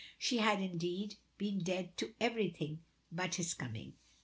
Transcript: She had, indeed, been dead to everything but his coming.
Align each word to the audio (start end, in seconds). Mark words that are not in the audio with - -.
She 0.17 0.37
had, 0.39 0.59
indeed, 0.61 1.17
been 1.37 1.59
dead 1.63 1.95
to 1.97 2.15
everything 2.19 2.83
but 3.11 3.35
his 3.35 3.53
coming. 3.53 3.93